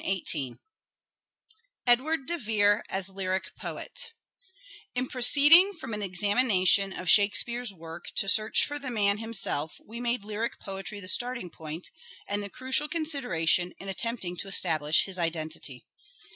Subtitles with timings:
[0.03, 0.53] CHAPTER VII
[1.85, 4.13] EDWARD DE VERE AS LYRIC POET
[4.95, 10.01] IN proceeding from an examination of Shakespeare's work to search for the man himself we
[10.01, 11.91] made lyric poetry the starting point,
[12.27, 15.85] and the crucial consideration in attempting to establish his identity.